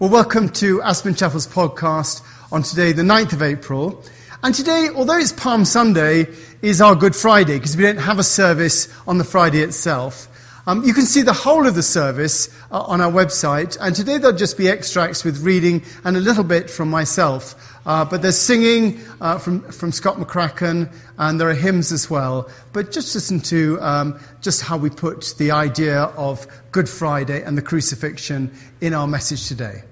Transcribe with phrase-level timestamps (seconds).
[0.00, 4.02] Well, welcome to Aspen Chapel's podcast on today, the 9th of April.
[4.42, 6.26] And today, although it's Palm Sunday,
[6.62, 10.26] is our Good Friday because we don't have a service on the Friday itself.
[10.66, 14.16] Um, you can see the whole of the service uh, on our website, and today
[14.16, 17.54] there'll just be extracts with reading and a little bit from myself.
[17.86, 22.48] Uh, but there's singing uh, from, from Scott McCracken, and there are hymns as well.
[22.72, 27.58] But just listen to um, just how we put the idea of Good Friday and
[27.58, 28.50] the crucifixion
[28.80, 29.82] in our message today.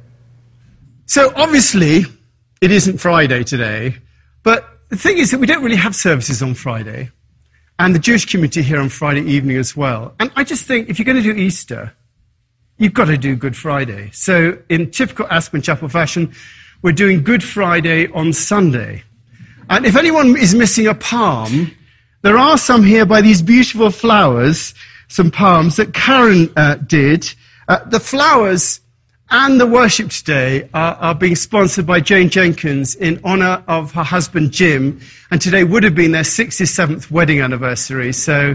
[1.05, 2.05] So, obviously,
[2.63, 3.97] it isn't Friday today,
[4.43, 7.11] but the thing is that we don't really have services on Friday,
[7.83, 10.15] and the Jewish community here on Friday evening as well.
[10.21, 11.93] And I just think if you're going to do Easter,
[12.79, 14.09] you've got to do Good Friday.
[14.13, 16.33] So, in typical Aspen Chapel fashion,
[16.83, 19.03] we're doing Good Friday on Sunday.
[19.69, 21.73] And if anyone is missing a palm,
[22.23, 24.75] there are some here by these beautiful flowers,
[25.09, 27.35] some palms that Karen uh, did.
[27.67, 28.79] Uh, the flowers
[29.33, 34.03] and the worship today are, are, being sponsored by Jane Jenkins in honor of her
[34.03, 35.01] husband Jim.
[35.31, 38.13] And today would have been their 67th wedding anniversary.
[38.13, 38.55] So,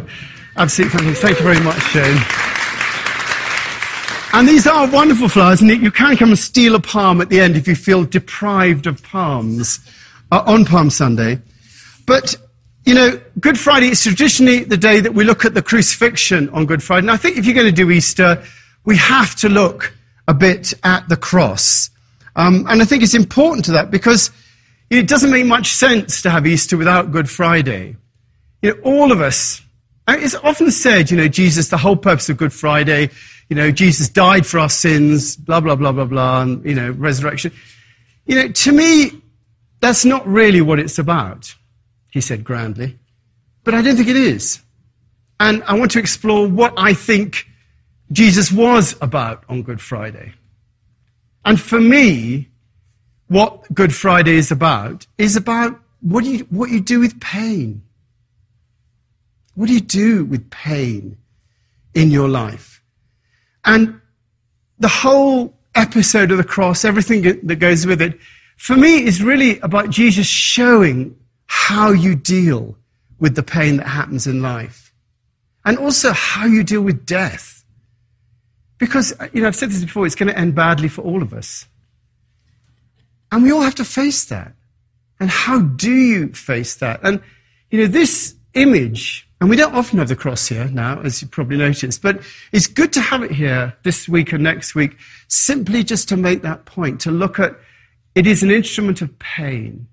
[0.56, 2.22] absolutely, thank you very much, Jane.
[4.34, 7.40] And these are wonderful flowers, and you can come and steal a palm at the
[7.40, 9.80] end if you feel deprived of palms
[10.32, 11.42] uh, on Palm Sunday.
[12.06, 12.36] But,
[12.86, 16.68] you know, Good Friday is traditionally the day that we look at the crucifixion on
[16.68, 17.06] Good Friday.
[17.06, 18.44] And I think if you're going to do Easter,
[18.86, 19.97] we have to look
[20.28, 21.90] a bit at the cross.
[22.36, 24.32] Um, and I think it's important to that because
[24.90, 27.96] it doesn't make much sense to have Easter without Good Friday.
[28.62, 29.62] You know, all of us,
[30.08, 33.10] it's often said, you know, Jesus, the whole purpose of Good Friday
[33.50, 36.92] you know, Jesus died for our sins, blah, blah, blah, blah, blah, and, you know,
[36.92, 37.52] resurrection.
[38.26, 39.22] You know, to me,
[39.80, 41.56] that's not really what it's about,
[42.12, 42.98] he said grandly.
[43.64, 44.62] But I don't think it is.
[45.40, 47.46] And I want to explore what I think
[48.12, 50.34] Jesus was about on Good Friday.
[51.44, 52.50] And for me,
[53.28, 57.84] what Good Friday is about is about what you, what you do with pain.
[59.56, 61.18] What do you do with pain
[61.94, 62.82] in your life?
[63.66, 64.00] And
[64.80, 68.20] the whole episode of the cross, everything that goes with it,
[68.58, 71.16] for me is really about Jesus showing
[71.48, 72.78] how you deal
[73.20, 74.94] with the pain that happens in life.
[75.66, 77.57] And also how you deal with death.
[78.78, 81.22] Because, uh, you know, I've said this before, it's going to end badly for all
[81.22, 81.66] of us.
[83.32, 84.54] And we all have to face that.
[85.20, 87.00] And how do you face that?
[87.04, 87.22] And,
[87.72, 91.28] you know, this image and we don't often have the cross here now, as you
[91.28, 92.22] probably noticed, but
[92.52, 96.42] it's good to have it here this week and next week, simply just to make
[96.42, 97.56] that point, to look at
[98.16, 99.88] it is an instrument of pain,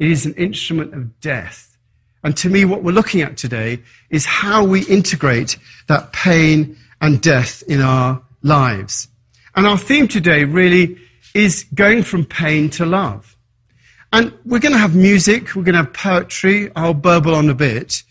[0.00, 1.78] it is an instrument of death.
[2.24, 3.80] And to me, what we're looking at today
[4.10, 9.08] is how we integrate that pain and death in our lives.
[9.54, 10.98] And our theme today really
[11.34, 13.36] is going from pain to love.
[14.12, 17.54] And we're going to have music, we're going to have poetry, I'll burble on a
[17.54, 18.02] bit.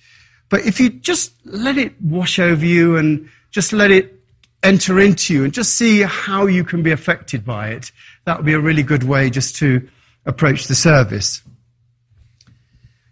[0.47, 4.15] But if you just let it wash over you and just let it
[4.63, 7.91] enter into you and just see how you can be affected by it,
[8.25, 9.87] that would be a really good way just to
[10.25, 11.41] approach the service.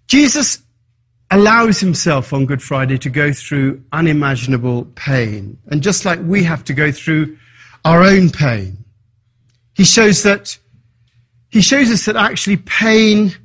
[0.07, 0.61] Jesus
[1.31, 5.57] allows himself on Good Friday to go through unimaginable pain.
[5.67, 7.37] And just like we have to go through
[7.83, 8.85] our own pain,
[9.73, 10.57] he shows that
[11.49, 13.35] he shows us that actually pain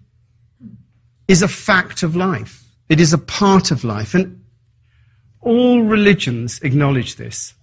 [1.28, 2.64] is a fact of life.
[2.88, 4.14] It is a part of life.
[4.14, 4.44] And
[5.40, 7.54] all religions acknowledge this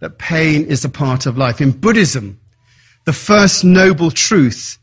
[0.00, 1.60] that pain is a part of life.
[1.60, 2.40] In Buddhism,
[3.04, 4.78] the first noble truth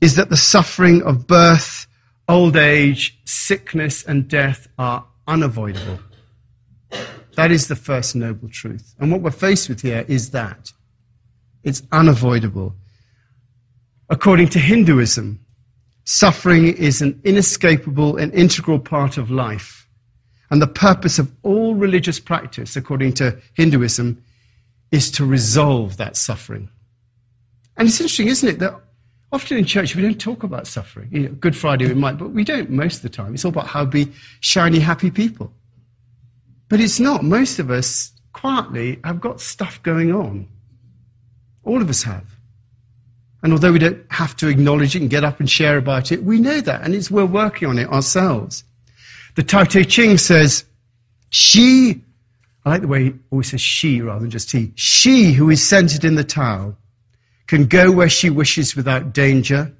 [0.00, 1.86] is that the suffering of birth,
[2.28, 5.98] old age, sickness, and death are unavoidable.
[7.36, 8.94] That is the first noble truth.
[8.98, 10.72] And what we're faced with here is that
[11.62, 12.74] it's unavoidable.
[14.10, 15.40] According to Hinduism,
[16.10, 19.86] Suffering is an inescapable and integral part of life.
[20.50, 24.24] And the purpose of all religious practice, according to Hinduism,
[24.90, 26.70] is to resolve that suffering.
[27.76, 28.80] And it's interesting, isn't it, that
[29.32, 31.08] often in church we don't talk about suffering.
[31.10, 33.34] You know, Good Friday we might, but we don't most of the time.
[33.34, 35.52] It's all about how be shiny, happy people.
[36.68, 37.24] But it's not.
[37.24, 40.46] Most of us, quietly, have got stuff going on.
[41.64, 42.24] All of us have.
[43.42, 46.24] And although we don't have to acknowledge it and get up and share about it,
[46.24, 48.64] we know that, and it's, we're working on it ourselves.
[49.36, 50.64] The Tao Te Ching says,
[51.30, 52.02] She,
[52.64, 55.66] I like the way he always says she rather than just he, she who is
[55.66, 56.74] centered in the Tao
[57.48, 59.72] can go where she wishes without danger.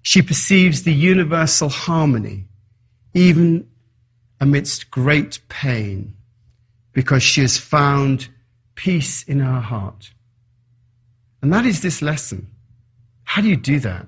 [0.00, 2.44] She perceives the universal harmony,
[3.12, 3.68] even
[4.40, 6.14] amidst great pain,
[6.92, 8.28] because she has found
[8.74, 10.12] peace in her heart.
[11.42, 12.46] And that is this lesson.
[13.24, 14.06] How do you do that?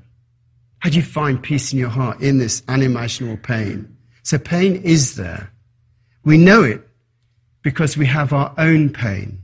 [0.79, 3.97] How do you find peace in your heart in this unimaginable pain?
[4.23, 5.51] So pain is there.
[6.25, 6.87] We know it
[7.63, 9.43] because we have our own pain,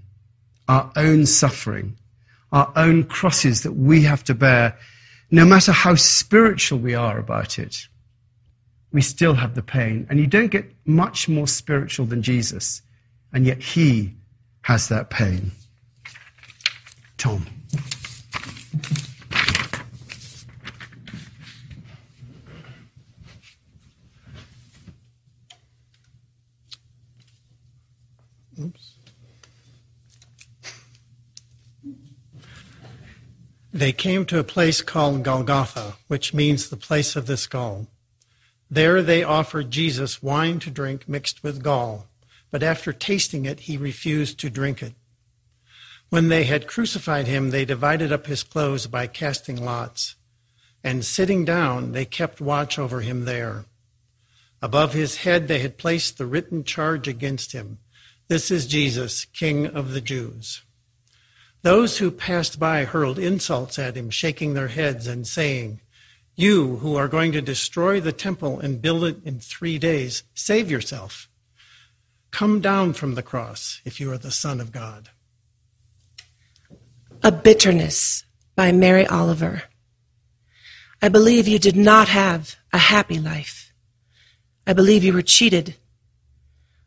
[0.69, 1.97] our own suffering,
[2.53, 4.79] our own crosses that we have to bear,
[5.31, 7.77] no matter how spiritual we are about it.
[8.93, 10.07] We still have the pain.
[10.11, 12.83] And you don't get much more spiritual than Jesus,
[13.33, 14.15] and yet he
[14.63, 15.53] has that pain.
[17.17, 17.47] Tom.
[33.83, 37.89] They came to a place called Golgotha, which means the place of the skull.
[38.71, 42.07] There they offered Jesus wine to drink mixed with gall,
[42.53, 44.95] but after tasting it, he refused to drink it.
[46.11, 50.15] When they had crucified him, they divided up his clothes by casting lots,
[50.85, 53.65] and sitting down, they kept watch over him there.
[54.63, 57.79] Above his head, they had placed the written charge against him
[58.29, 60.63] This is Jesus, King of the Jews.
[61.63, 65.81] Those who passed by hurled insults at him, shaking their heads and saying,
[66.35, 70.71] You who are going to destroy the temple and build it in three days, save
[70.71, 71.29] yourself.
[72.33, 75.11] Come down from the cross if you are the Son of God.
[77.23, 78.25] A Bitterness
[78.57, 79.63] by Mary Oliver.
[81.01, 83.73] I believe you did not have a happy life.
[84.67, 85.77] I believe you were cheated.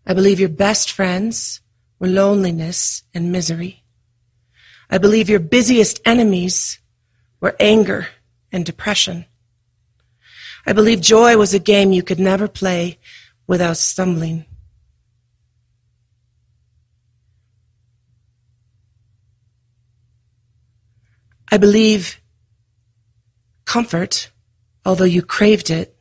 [0.05, 1.61] I believe your best friends
[1.97, 3.84] were loneliness and misery.
[4.89, 6.79] I believe your busiest enemies
[7.39, 8.07] were anger
[8.51, 9.25] and depression.
[10.65, 12.99] I believe joy was a game you could never play
[13.47, 14.45] without stumbling.
[21.51, 22.19] I believe
[23.65, 24.31] comfort,
[24.85, 25.95] although you craved it,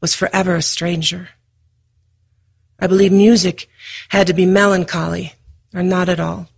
[0.00, 1.28] was forever a stranger.
[2.78, 3.68] I believe music
[4.08, 5.34] had to be melancholy
[5.74, 6.49] or not at all.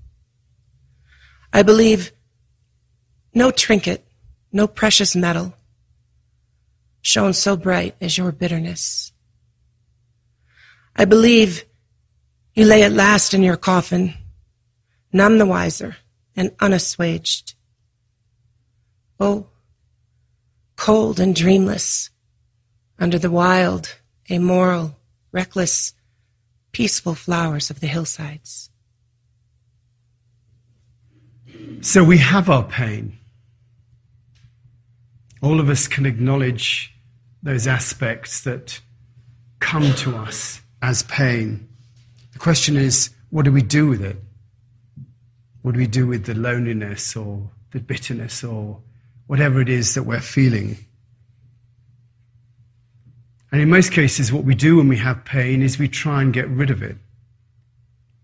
[1.52, 2.12] I believe
[3.34, 4.06] no trinket,
[4.52, 5.54] no precious metal
[7.02, 9.12] shone so bright as your bitterness.
[10.94, 11.64] I believe
[12.54, 14.14] you lay at last in your coffin,
[15.12, 15.96] none the wiser
[16.36, 17.54] and unassuaged.
[19.18, 19.48] Oh,
[20.76, 22.10] cold and dreamless,
[22.98, 23.96] under the wild,
[24.30, 24.96] amoral,
[25.32, 25.92] reckless,
[26.72, 28.70] peaceful flowers of the hillsides.
[31.80, 33.18] So we have our pain.
[35.42, 36.94] All of us can acknowledge
[37.42, 38.80] those aspects that
[39.58, 41.68] come to us as pain.
[42.32, 44.16] The question is, what do we do with it?
[45.62, 48.80] What do we do with the loneliness or the bitterness or
[49.26, 50.76] whatever it is that we're feeling?
[53.50, 56.32] And in most cases, what we do when we have pain is we try and
[56.32, 56.96] get rid of it.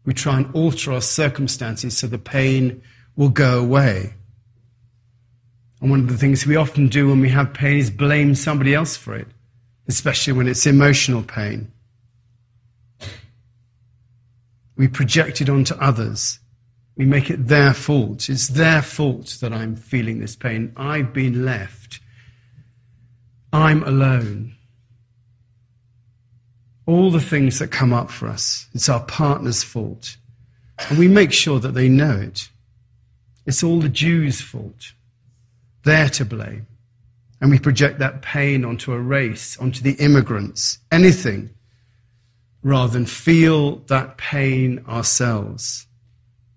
[0.04, 2.82] We try and alter our circumstances so the pain
[3.18, 4.14] will go away.
[5.80, 8.74] And one of the things we often do when we have pain is blame somebody
[8.74, 9.26] else for it,
[9.88, 11.70] especially when it's emotional pain.
[14.76, 16.38] We project it onto others.
[16.96, 18.30] We make it their fault.
[18.30, 20.72] It's their fault that I'm feeling this pain.
[20.76, 21.98] I've been left.
[23.52, 24.54] I'm alone.
[26.86, 30.16] All the things that come up for us, it's our partner's fault.
[30.88, 32.48] And we make sure that they know it.
[33.48, 34.92] It's all the Jews' fault.
[35.82, 36.66] They're to blame.
[37.40, 41.48] And we project that pain onto a race, onto the immigrants, anything,
[42.62, 45.86] rather than feel that pain ourselves.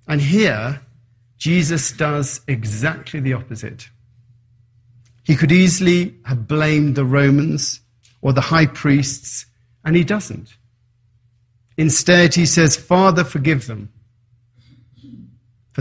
[0.05, 0.81] And here,
[1.37, 3.89] Jesus does exactly the opposite.
[5.23, 7.79] He could easily have blamed the Romans
[8.21, 9.45] or the high priests,
[9.85, 10.57] and he doesn't.
[11.77, 13.93] Instead, he says, Father, forgive them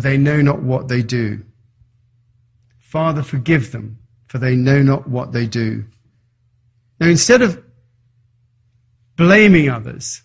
[0.00, 1.44] for they know not what they do.
[2.78, 5.84] Father, forgive them, for they know not what they do.
[6.98, 7.62] Now, instead of
[9.16, 10.22] blaming others,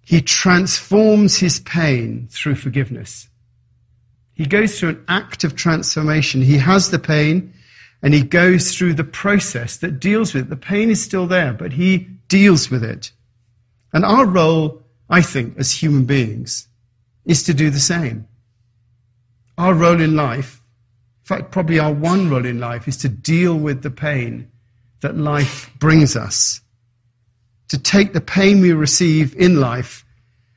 [0.00, 3.28] he transforms his pain through forgiveness.
[4.32, 6.40] He goes through an act of transformation.
[6.40, 7.52] He has the pain
[8.02, 10.50] and he goes through the process that deals with it.
[10.50, 13.12] The pain is still there, but he deals with it.
[13.92, 16.68] And our role, I think, as human beings,
[17.26, 18.28] is to do the same
[19.58, 20.60] our role in life,
[21.22, 24.50] in fact, probably our one role in life, is to deal with the pain
[25.00, 26.60] that life brings us.
[27.68, 30.04] To take the pain we receive in life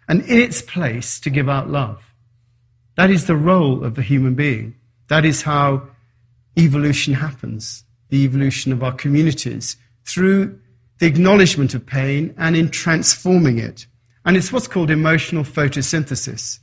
[0.07, 2.13] and in its place to give out love.
[2.95, 4.75] That is the role of the human being.
[5.07, 5.83] That is how
[6.57, 10.59] evolution happens, the evolution of our communities, through
[10.99, 13.85] the acknowledgement of pain and in transforming it.
[14.25, 16.59] And it's what's called emotional photosynthesis.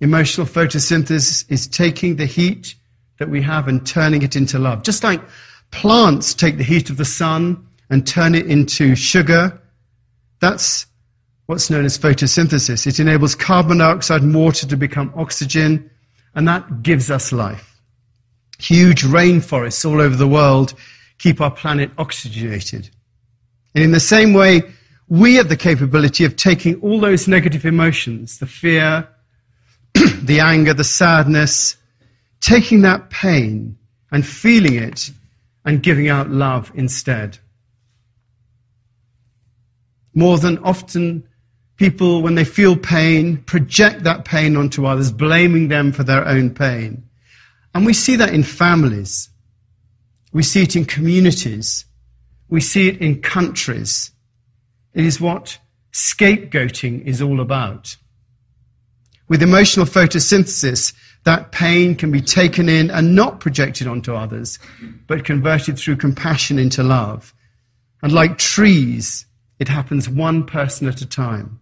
[0.00, 2.74] Emotional photosynthesis is taking the heat
[3.18, 4.82] that we have and turning it into love.
[4.82, 5.20] Just like
[5.70, 9.60] plants take the heat of the sun and turn it into sugar,
[10.40, 10.86] that's
[11.46, 12.86] what's known as photosynthesis.
[12.86, 15.90] It enables carbon dioxide and water to become oxygen,
[16.34, 17.82] and that gives us life.
[18.58, 20.74] Huge rainforests all over the world
[21.18, 22.88] keep our planet oxygenated.
[23.74, 24.62] And in the same way,
[25.08, 29.08] we have the capability of taking all those negative emotions, the fear,
[30.22, 31.76] the anger, the sadness,
[32.40, 33.78] taking that pain
[34.10, 35.10] and feeling it
[35.64, 37.38] and giving out love instead.
[40.14, 41.28] More than often,
[41.76, 46.50] people, when they feel pain, project that pain onto others, blaming them for their own
[46.50, 47.04] pain.
[47.74, 49.30] And we see that in families.
[50.32, 51.84] We see it in communities.
[52.48, 54.10] We see it in countries.
[54.92, 55.58] It is what
[55.92, 57.96] scapegoating is all about.
[59.30, 64.58] With emotional photosynthesis, that pain can be taken in and not projected onto others,
[65.06, 67.32] but converted through compassion into love.
[68.02, 69.26] And like trees,
[69.60, 71.60] it happens one person at a time.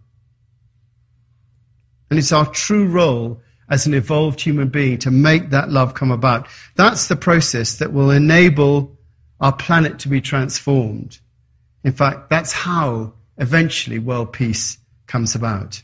[2.09, 6.09] And it's our true role as an evolved human being to make that love come
[6.09, 6.47] about.
[6.75, 8.97] That's the process that will enable
[9.39, 11.19] our planet to be transformed.
[11.83, 15.83] In fact, that's how eventually world peace comes about.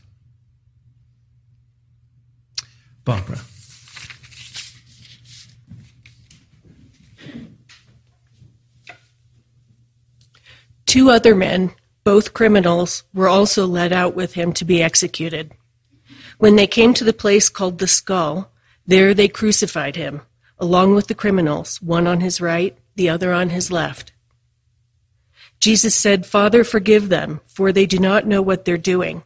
[3.06, 3.38] Barbara.
[10.86, 11.72] Two other men,
[12.02, 15.52] both criminals, were also led out with him to be executed.
[16.38, 18.50] When they came to the place called the skull,
[18.86, 20.22] there they crucified him,
[20.58, 24.12] along with the criminals, one on his right, the other on his left.
[25.60, 29.22] Jesus said, Father, forgive them, for they do not know what they're doing.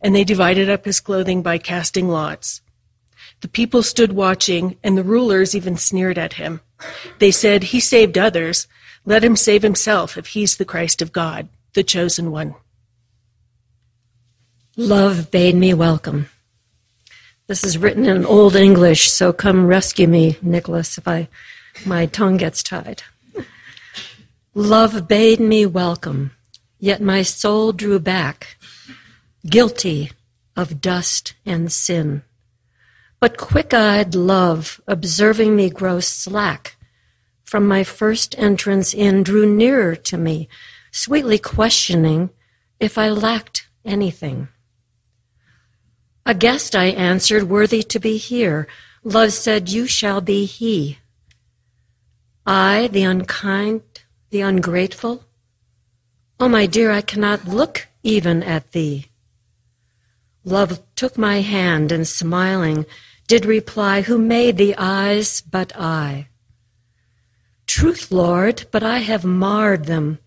[0.00, 2.62] And they divided up his clothing by casting lots.
[3.40, 6.60] The people stood watching, and the rulers even sneered at him.
[7.18, 8.66] They said, He saved others.
[9.04, 12.54] Let him save himself if he's the Christ of God, the chosen one.
[14.76, 16.28] Love bade me welcome.
[17.46, 21.28] This is written in Old English, so come rescue me, Nicholas, if I
[21.86, 23.02] my tongue gets tied.
[24.54, 26.32] Love bade me welcome,
[26.78, 28.56] yet my soul drew back,
[29.46, 30.10] guilty
[30.56, 32.22] of dust and sin.
[33.20, 36.76] But quick eyed love, observing me grow slack,
[37.42, 40.48] from my first entrance in drew nearer to me,
[40.92, 42.30] sweetly questioning
[42.78, 44.48] if I lacked anything.
[46.24, 48.68] A guest, I answered, worthy to be here.
[49.02, 50.98] Love said, You shall be he.
[52.46, 53.82] I, the unkind,
[54.30, 55.24] the ungrateful?
[56.38, 59.06] Oh, my dear, I cannot look even at thee.
[60.44, 62.86] Love took my hand and smiling
[63.28, 66.28] did reply, Who made the eyes but I?
[67.66, 70.18] Truth, Lord, but I have marred them.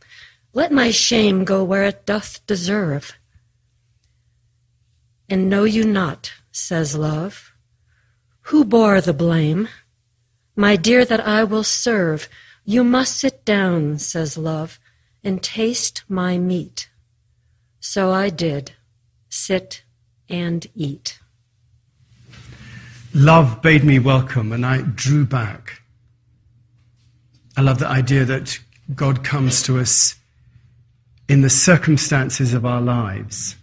[0.54, 3.14] Let my shame go where it doth deserve.
[5.28, 7.52] And know you not, says love,
[8.46, 9.70] who bore the blame?
[10.56, 12.28] My dear, that I will serve.
[12.66, 14.80] You must sit down, says love,
[15.24, 16.90] and taste my meat.
[17.80, 18.74] So I did,
[19.30, 19.84] sit
[20.30, 21.21] and eat.
[23.14, 25.82] Love bade me welcome, and I drew back.
[27.58, 28.60] I love the idea that
[28.96, 30.16] God comes to us
[31.28, 33.56] in the circumstances of our lives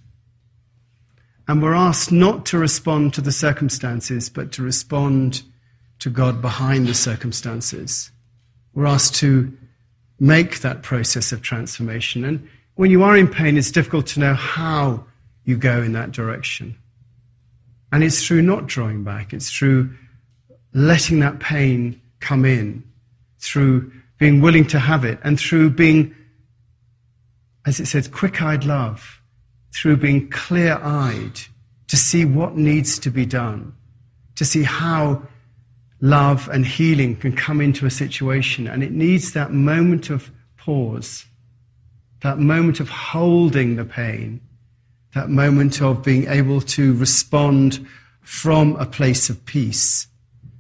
[1.48, 5.42] and we're asked not to respond to the circumstances, but to respond
[5.98, 8.10] to God behind the circumstances.
[8.74, 9.56] We're asked to
[10.20, 12.22] make that process of transformation.
[12.22, 15.06] And when you are in pain, it's difficult to know how
[15.44, 16.76] you go in that direction.
[17.92, 19.94] And it's through not drawing back, it's through
[20.74, 22.84] letting that pain come in,
[23.38, 26.14] through being willing to have it, and through being,
[27.66, 29.18] as it says, quick eyed love
[29.74, 31.40] through being clear eyed
[31.88, 33.74] to see what needs to be done,
[34.36, 35.22] to see how
[36.00, 38.66] love and healing can come into a situation.
[38.66, 41.26] And it needs that moment of pause,
[42.22, 44.40] that moment of holding the pain,
[45.14, 47.86] that moment of being able to respond
[48.20, 50.06] from a place of peace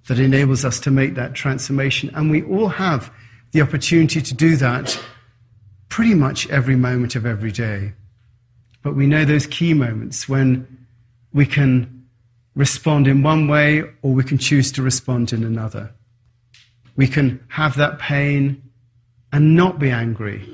[0.06, 2.10] that enables us to make that transformation.
[2.14, 3.12] And we all have
[3.52, 4.98] the opportunity to do that
[5.88, 7.92] pretty much every moment of every day.
[8.82, 10.86] But we know those key moments when
[11.32, 12.06] we can
[12.54, 15.92] respond in one way or we can choose to respond in another.
[16.96, 18.62] We can have that pain
[19.32, 20.48] and not be angry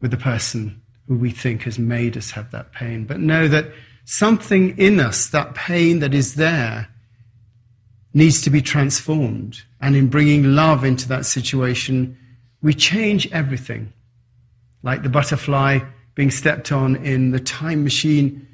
[0.00, 3.66] with the person who we think has made us have that pain, but know that
[4.04, 6.88] something in us, that pain that is there,
[8.14, 9.62] needs to be transformed.
[9.80, 12.16] And in bringing love into that situation,
[12.62, 13.92] we change everything.
[14.82, 15.80] Like the butterfly
[16.14, 18.48] being stepped on in the time machine,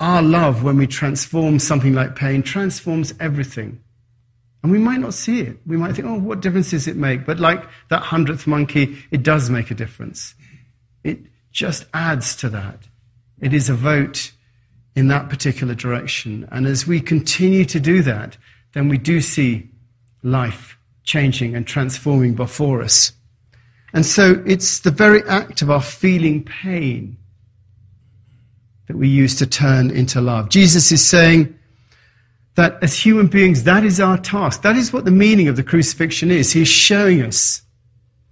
[0.00, 3.80] our love, when we transform something like pain, transforms everything.
[4.62, 5.58] And we might not see it.
[5.66, 7.26] We might think, oh, what difference does it make?
[7.26, 10.34] But like that hundredth monkey, it does make a difference.
[11.04, 11.18] It
[11.52, 12.88] just adds to that.
[13.40, 14.32] It is a vote
[14.94, 16.48] in that particular direction.
[16.50, 18.36] And as we continue to do that,
[18.72, 19.70] then we do see
[20.22, 23.12] life changing and transforming before us.
[23.92, 27.16] And so it's the very act of our feeling pain
[28.86, 30.48] that we use to turn into love.
[30.48, 31.58] Jesus is saying
[32.54, 34.62] that as human beings, that is our task.
[34.62, 36.52] That is what the meaning of the crucifixion is.
[36.52, 37.62] He's showing us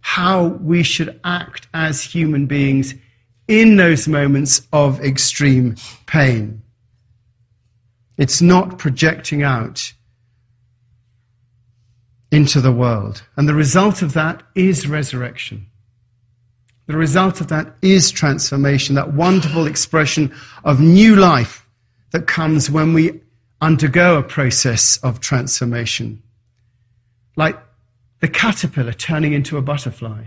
[0.00, 2.94] how we should act as human beings
[3.50, 5.74] in those moments of extreme
[6.06, 6.62] pain.
[8.16, 9.92] It's not projecting out
[12.30, 13.24] into the world.
[13.36, 15.66] And the result of that is resurrection.
[16.86, 20.32] The result of that is transformation, that wonderful expression
[20.64, 21.66] of new life
[22.12, 23.20] that comes when we
[23.60, 26.22] undergo a process of transformation.
[27.34, 27.58] Like
[28.20, 30.26] the caterpillar turning into a butterfly.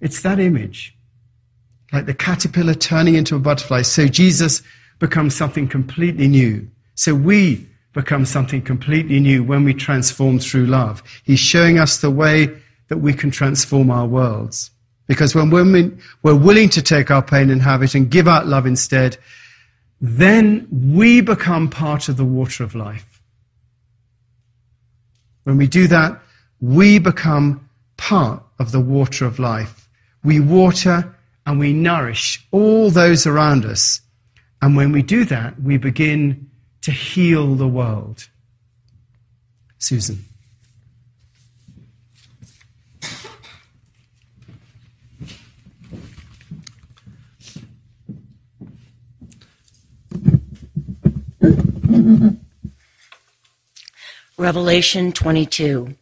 [0.00, 0.96] It's that image.
[1.94, 3.82] Like the caterpillar turning into a butterfly.
[3.82, 4.62] So Jesus
[4.98, 6.68] becomes something completely new.
[6.96, 11.04] So we become something completely new when we transform through love.
[11.22, 12.50] He's showing us the way
[12.88, 14.72] that we can transform our worlds.
[15.06, 18.66] Because when we're, willing to take our pain and have it and give out love
[18.66, 19.16] instead,
[20.00, 23.22] then we become part of the water of life.
[25.44, 26.20] When we do that,
[26.60, 29.88] we become part of the water of life.
[30.24, 31.14] We water
[31.46, 34.00] and we nourish all those around us.
[34.62, 36.50] And when we do that, we begin
[36.82, 38.28] to heal the world.
[39.78, 40.24] Susan.
[54.36, 55.94] Revelation 22.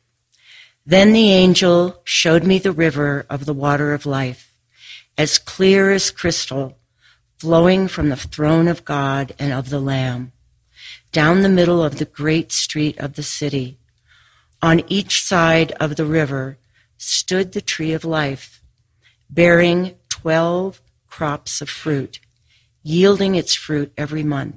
[0.87, 4.52] Then the angel showed me the river of the water of life,
[5.17, 6.79] as clear as crystal,
[7.39, 10.33] flowing from the throne of God and of the Lamb
[11.13, 13.79] down the middle of the great street of the city.
[14.63, 16.59] On each side of the river
[16.97, 18.63] stood the tree of life,
[19.29, 22.21] bearing twelve crops of fruit,
[22.83, 24.57] yielding its fruit every month.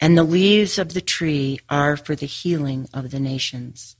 [0.00, 3.96] And the leaves of the tree are for the healing of the nations.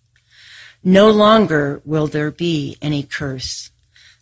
[0.83, 3.71] No longer will there be any curse.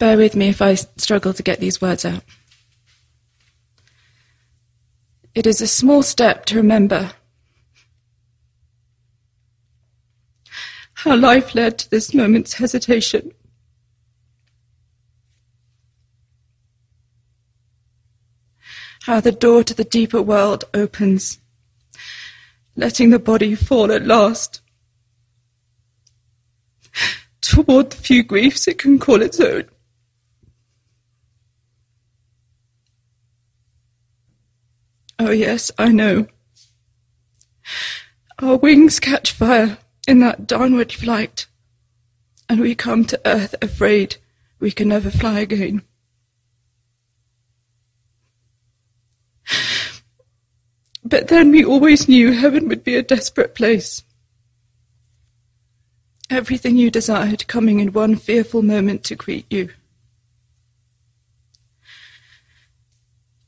[0.00, 2.22] Bear with me if I struggle to get these words out.
[5.34, 7.12] It is a small step to remember
[10.94, 13.32] how life led to this moment's hesitation.
[19.02, 21.40] How the door to the deeper world opens,
[22.74, 24.62] letting the body fall at last
[27.42, 29.68] toward the few griefs it can call its own.
[35.30, 36.26] Oh, yes, I know.
[38.40, 41.46] Our wings catch fire in that downward flight,
[42.48, 44.16] and we come to earth afraid
[44.58, 45.82] we can never fly again.
[51.04, 54.02] But then we always knew heaven would be a desperate place.
[56.28, 59.70] Everything you desired coming in one fearful moment to greet you.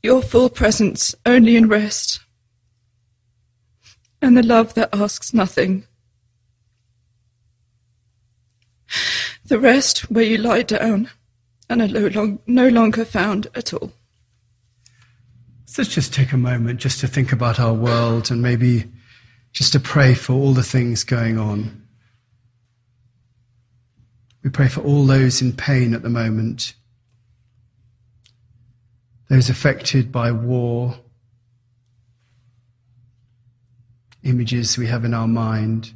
[0.03, 2.19] Your full presence only in rest,
[4.21, 5.85] and the love that asks nothing.
[9.45, 11.09] The rest where you lie down
[11.69, 13.91] and are no, long, no longer found at all.
[15.65, 18.91] So let's just take a moment just to think about our world and maybe
[19.53, 21.81] just to pray for all the things going on.
[24.43, 26.73] We pray for all those in pain at the moment,
[29.29, 30.95] those affected by war,
[34.23, 35.91] images we have in our mind,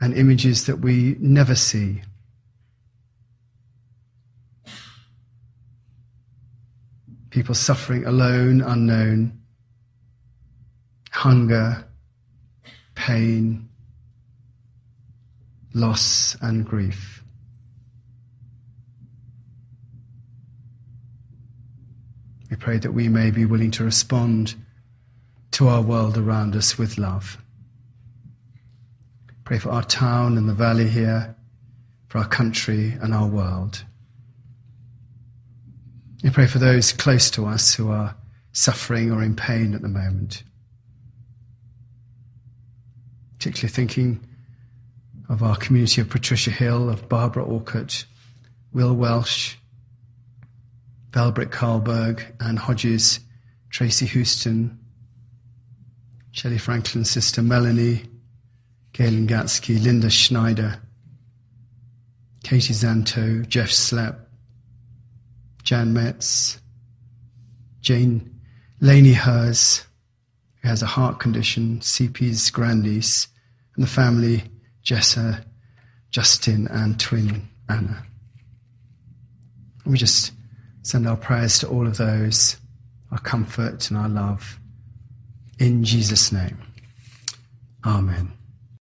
[0.00, 2.02] and images that we never see.
[7.30, 9.40] People suffering alone, unknown,
[11.10, 11.84] hunger,
[12.94, 13.68] pain,
[15.72, 17.23] loss, and grief.
[22.54, 24.54] We pray that we may be willing to respond
[25.50, 27.36] to our world around us with love.
[29.42, 31.34] Pray for our town and the valley here,
[32.06, 33.84] for our country and our world.
[36.22, 38.14] We pray for those close to us who are
[38.52, 40.44] suffering or in pain at the moment.
[43.36, 44.24] Particularly thinking
[45.28, 48.04] of our community of Patricia Hill, of Barbara Orcutt,
[48.72, 49.56] Will Welsh,
[51.14, 53.20] Velbrick Carlberg, Anne Hodges,
[53.70, 54.80] Tracy Houston,
[56.32, 58.02] Shelley Franklin's sister Melanie,
[58.92, 60.80] Galen Gatsky, Linda Schneider,
[62.42, 64.26] Katie Zanto, Jeff Slepp,
[65.62, 66.60] Jan Metz,
[67.80, 68.40] Jane
[68.80, 69.84] Laney Hers,
[70.62, 73.28] who has a heart condition, CP's grandniece,
[73.76, 74.42] and the family
[74.84, 75.44] Jessa,
[76.10, 78.04] Justin, and twin Anna.
[79.86, 80.32] we just
[80.84, 82.56] send our prayers to all of those,
[83.10, 84.60] our comfort and our love.
[85.58, 86.58] In Jesus' name.
[87.84, 88.32] Amen.